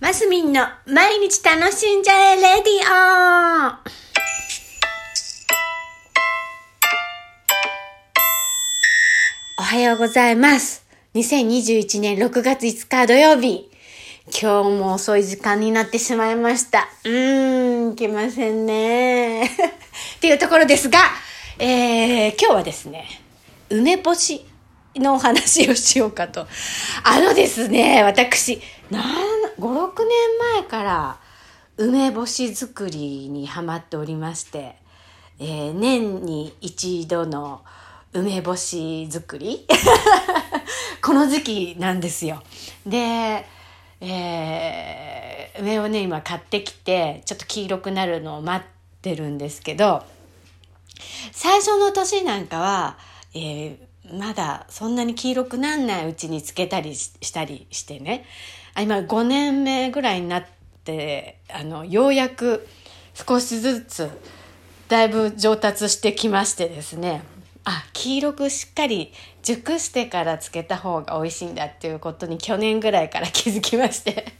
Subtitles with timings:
[0.00, 3.90] マスミンの毎日楽しんじゃえレディオ
[9.58, 10.86] おはようございます。
[11.14, 13.70] 2021年6月5日土曜日。
[14.32, 16.88] 今日も遅い時間になってしまいました。
[17.04, 19.44] うーん、いけませんね。
[19.44, 19.48] っ
[20.20, 20.98] ていうところですが、
[21.58, 23.06] えー、今日はですね、
[23.68, 24.46] 梅干し
[24.96, 26.46] のお話をしようかと。
[27.04, 29.04] あのですね、私、なん、
[29.60, 29.79] 5、
[30.70, 31.18] から
[31.76, 34.76] 梅干し作りにハマっておりまして、
[35.40, 37.62] えー年に一度の
[38.12, 39.66] 梅干し作り
[41.02, 42.42] この時期なんですよ。
[42.86, 43.44] で、
[44.00, 48.68] えー梅をね、今買ってきて、ちょっと黄色くなるのを待っ
[49.02, 50.04] てるんですけど、
[51.32, 52.96] 最初の年なんかは、
[53.34, 58.24] えーまだそんなに黄色くなんないうちにつけたりししたりしてね
[58.74, 60.59] あ今5年目ぐらいになって
[61.52, 62.66] あのようやく
[63.14, 64.10] 少しずつ
[64.88, 67.22] だいぶ上達してきましてですね。
[67.64, 74.32] あ黄色くしっかり熟してからつけた方が美味しいんだっていうことに去年ぐらいから気づきまして。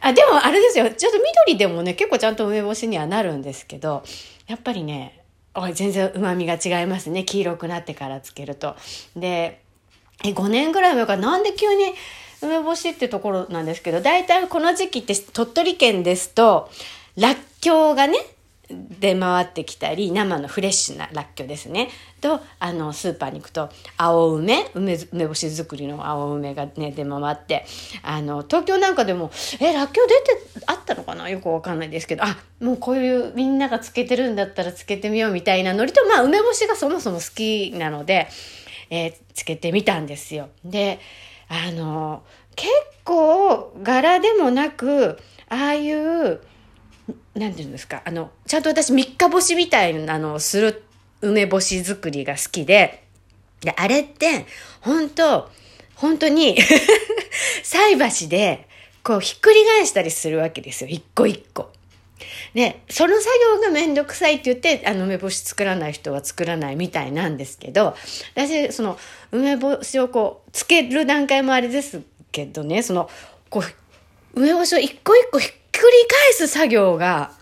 [0.00, 0.88] あでもあれですよ。
[0.90, 4.04] ちょっと緑でもね結構ちゃんと梅干しにはなるんですけど
[4.46, 5.20] やっぱりね
[5.52, 7.24] あ全然うまみが違いますね。
[7.24, 8.76] 黄色くなってからつけると。
[9.16, 9.65] で
[10.24, 11.92] え5年ぐらい前からなんで急に
[12.42, 16.70] 梅干しってところなんですけど大体この時期って鳥取県ですと
[17.16, 18.18] らっきょうがね
[18.68, 21.88] 出回ってきたり生のフレッシュならっきょうですね。
[22.20, 27.64] とあのスーパーに行くと青梅梅梅干し作りの青梅がね出回って
[28.02, 31.30] あの東京なんかでもえらっきょう出てあったのかな？
[31.30, 38.26] よくわかんないですけどあもうこういうみんながつけてるんだったらつけてみようみたいなノリとまあ梅干しがそもそも好きなので、
[38.90, 40.48] えーつけてみたんですよ。
[40.64, 40.98] で
[41.48, 42.22] あの
[42.56, 42.70] 結
[43.04, 46.40] 構柄でもなくああいう
[47.34, 50.82] なんていうんですかあのちゃんと私三日干しみたいなのをする
[51.20, 53.04] 梅干し作りが好きで
[53.60, 54.46] であれって
[54.80, 55.48] 本当
[55.94, 56.56] 本当に
[57.62, 58.66] 菜箸で
[59.02, 61.65] こうひっくり返したりするわけですよ一個一個。
[62.56, 63.26] でその作
[63.60, 67.94] 業が面倒くさいって言ってあの梅干し作らない人は作らないみたいなんですけど
[68.34, 68.98] 私その
[69.30, 72.00] 梅干しをこうつける段階もあれです
[72.32, 73.10] けどねその
[73.50, 73.60] こ
[74.34, 75.60] う梅干しを一個一個ひっくり
[76.08, 77.32] 返す作業が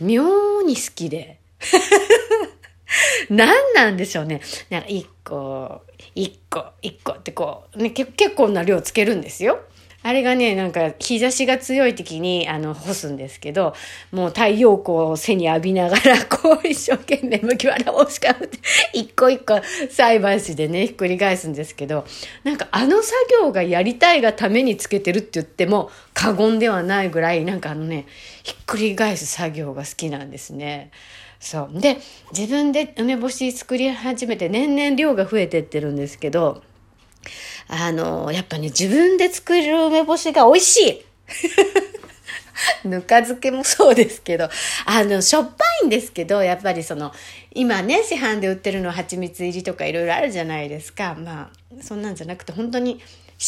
[0.00, 1.40] 妙に好きで。
[3.28, 4.40] 何なんでしょうね。
[4.70, 5.82] なんか一個、
[6.14, 9.60] 一個、一個ってこう、ね、結構な量つけるんですよ。
[10.04, 13.74] あれがね、なんか日差しが強い時にあの干すんですけど、
[14.12, 18.58] もう太陽光を背に浴びながら、こう一生懸命麦わら帽子かぶって、
[18.92, 22.04] 一個一個菜箸でね、ひっくり返すんですけど、
[22.42, 28.04] なんかあの作業がやりたいがためにつけてるって言っても過言ではないぐらい、なんかあのね、
[28.42, 30.90] ひっくり返す作業が好きなんですね。
[31.40, 31.80] そう。
[31.80, 31.96] で、
[32.36, 36.62] 自分で梅干し作り始めて年々量が増えてってるんですけど、
[37.68, 41.04] あの、やっぱね、自分で作る梅干しが美味しい。
[42.84, 44.48] ぬか漬けもそうですけど、
[44.86, 47.12] あの、しょっぱいんですけど、やっぱりその、
[47.52, 51.14] 今ね、市販で売ってるのは蜂蜜入りとかいろいろあるじゃないですか。
[51.14, 53.00] まあ、そんなんじゃなくて、本当に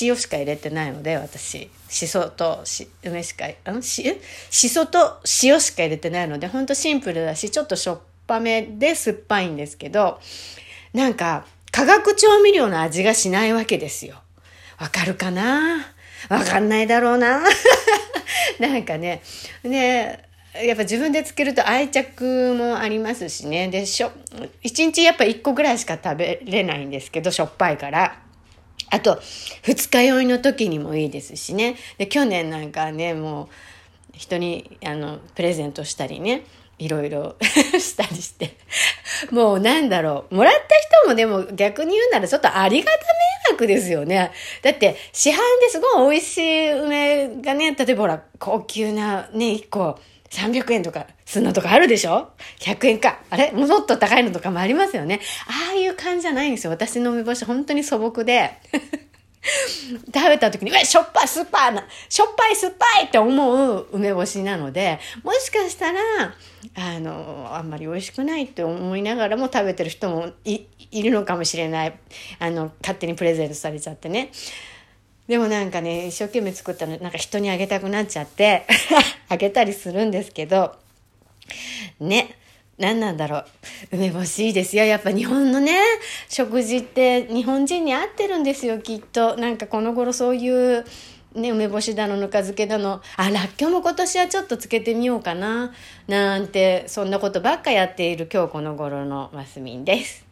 [0.00, 3.82] 塩しか入れてないので、私、しそとし梅しか、ん？
[3.82, 4.18] し
[4.50, 10.20] しそと塩しか入れてないので、本当シンプルだし、ちょっとしょっぱめで酸っぱいんですけど、
[10.92, 14.16] なんか、化学調味料の味がしないわけですよ。
[14.78, 15.86] わかるかな？
[16.28, 17.42] わかんないだろうな。
[18.58, 19.22] なんかね、
[19.62, 20.22] ね、
[20.54, 23.68] やっぱ自分でつけると愛着もありますしね。
[23.68, 24.10] で、しょ、
[24.62, 28.20] 一日やっぱ一個ぐらいしか食べれないんですけど、しょっぱいから。
[28.90, 29.20] あと、
[29.62, 31.76] 二日酔いの時にもいいですしね。
[31.98, 33.48] で、去年なんかね、もう、
[34.16, 36.42] 人に、あの、プレゼントしたりね。
[36.78, 37.36] いろいろ
[37.78, 38.49] したりして。
[39.34, 40.34] もうなんだろう。
[40.34, 40.60] もらった
[41.04, 44.32] 人もでも逆に言うならちょっとありがた迷惑ですよね。
[44.62, 49.98] だって市販ですごい美味しい梅がね、例えばほら、高級なね、1個
[50.30, 53.20] 300円とかすんのとかあるでしょ ?100 円か。
[53.30, 53.52] あれ？
[53.52, 55.20] もっと高いのとかもありますよね。
[55.46, 56.70] ああいう感じじゃないんですよ。
[56.70, 58.52] 私の梅干し本当に素朴で。
[60.14, 66.00] 食べた時に、うわ、しょっぱい、酸っぱいな、しょっぱい、酸っぱいって思う梅干しなので、もしかしたら、
[66.74, 70.60] あの、あんまり美味しくないって思いながらも食べてる人もい
[70.90, 71.98] いるのかもしれない。
[72.38, 74.30] あの、勝手にプレゼントされちゃってね。
[75.28, 78.66] でもなんかね、一生懸命作ったの、なんか人にあげたくなっちゃって、
[79.28, 80.76] あげたりするんですけど、
[82.00, 82.36] ね。
[82.80, 83.44] 何なんだろう。
[83.92, 84.84] 梅干しいいですよ。
[84.84, 85.78] やっぱ日本のね、
[86.28, 89.36] 食事って日本人に合ってるんですよ、きっと。
[89.36, 90.84] なんかこの頃そういう
[91.34, 95.72] ね、梅干しだの、ぬか漬けだの、あ、らっきょうも今年はちょっとつけてみようかな、
[96.08, 100.24] なんて、そんなことばっかやっている今日この頃のマスミンです。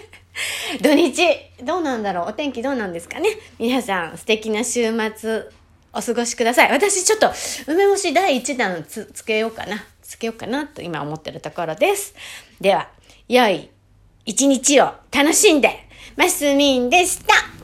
[0.82, 1.22] 土日、
[1.62, 5.44] どうなんだろうお天気どうなんですかね皆さん、素敵な週末、
[5.92, 6.72] お過ごしください。
[6.72, 7.30] 私ちょっと、
[7.68, 9.84] 梅干し第1弾つつけようかな。
[10.06, 12.14] つけようかなと今思ってるところです。
[12.60, 12.88] では、
[13.28, 13.70] 良い
[14.24, 15.70] 一日を楽しんで、
[16.16, 17.55] マスミンでした